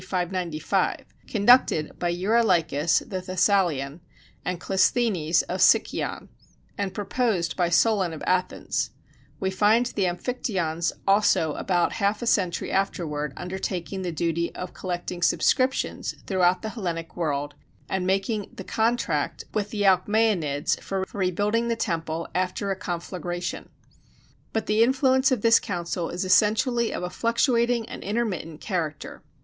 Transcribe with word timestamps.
595, 0.03 1.05
conducted 1.27 1.99
by 1.99 2.09
Eurolychus 2.11 3.07
the 3.07 3.21
Thessalian, 3.21 4.01
and 4.43 4.59
Clisthenes 4.59 5.43
of 5.43 5.61
Sicyon, 5.61 6.27
and 6.75 6.91
proposed 6.91 7.55
by 7.55 7.69
Solon 7.69 8.11
of 8.11 8.23
Athens: 8.25 8.89
we 9.39 9.51
find 9.51 9.85
the 9.85 10.05
Amphictyons 10.07 10.91
also 11.07 11.53
about 11.53 11.93
half 11.93 12.23
a 12.23 12.25
century 12.25 12.71
afterward 12.71 13.31
undertaking 13.37 14.01
the 14.01 14.11
duty 14.11 14.51
of 14.55 14.73
collecting 14.73 15.21
subscriptions 15.21 16.15
throughout 16.25 16.63
the 16.63 16.69
Hellenic 16.69 17.15
world, 17.15 17.53
and 17.87 18.07
making 18.07 18.49
the 18.55 18.63
contract 18.63 19.43
with 19.53 19.69
the 19.69 19.83
Alcmæonids 19.83 20.79
for 20.79 21.05
rebuilding 21.13 21.67
the 21.67 21.75
temple 21.75 22.27
after 22.33 22.71
a 22.71 22.75
conflagration. 22.75 23.69
But 24.51 24.65
the 24.65 24.81
influence 24.81 25.31
of 25.31 25.43
this 25.43 25.59
council 25.59 26.09
is 26.09 26.25
essentially 26.25 26.91
of 26.91 27.03
a 27.03 27.11
fluctuating 27.11 27.87
and 27.87 28.03
intermittent 28.03 28.61
character. 28.61 29.21